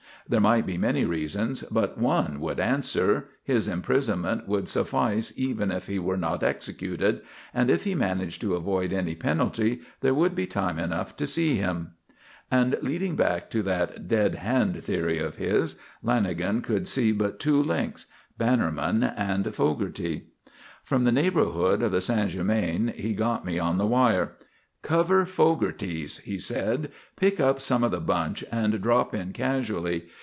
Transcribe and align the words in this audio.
There 0.29 0.39
might 0.39 0.65
be 0.65 0.77
many 0.77 1.03
reasons, 1.03 1.63
but 1.63 1.97
one 1.97 2.39
would 2.39 2.57
answer: 2.57 3.27
his 3.43 3.67
imprisonment 3.67 4.47
would 4.47 4.69
suffice 4.69 5.33
even 5.35 5.71
if 5.73 5.87
he 5.87 5.99
were 5.99 6.15
not 6.15 6.41
executed; 6.41 7.19
and 7.53 7.69
if 7.69 7.83
he 7.83 7.95
managed 7.95 8.39
to 8.41 8.55
avoid 8.55 8.93
any 8.93 9.13
penalty, 9.13 9.81
there 9.99 10.13
would 10.13 10.33
be 10.33 10.47
time 10.47 10.79
enough 10.79 11.17
to 11.17 11.27
see 11.27 11.55
him. 11.57 11.95
And 12.49 12.77
leading 12.81 13.17
back 13.17 13.49
to 13.49 13.61
that 13.63 14.07
"dead 14.07 14.35
hand" 14.35 14.81
theory 14.81 15.17
of 15.19 15.35
his, 15.35 15.75
Lanagan 16.05 16.63
could 16.63 16.87
see 16.87 17.11
but 17.11 17.37
two 17.37 17.61
links: 17.61 18.05
Bannerman 18.37 19.03
and 19.03 19.53
Fogarty. 19.53 20.27
From 20.81 21.03
the 21.03 21.11
neighbourhood 21.11 21.81
of 21.81 21.91
the 21.91 21.99
St. 21.99 22.29
Germain 22.29 22.93
he 22.95 23.11
got 23.13 23.43
me 23.43 23.59
on 23.59 23.77
the 23.77 23.87
wire. 23.87 24.37
"Cover 24.81 25.25
Fogarty's," 25.25 26.19
he 26.19 26.37
said. 26.39 26.89
"Pick 27.17 27.39
up 27.41 27.59
some 27.61 27.83
of 27.83 27.91
the 27.91 27.99
bunch 27.99 28.43
and 28.51 28.81
drop 28.81 29.13
in 29.13 29.33
casually. 29.33 30.05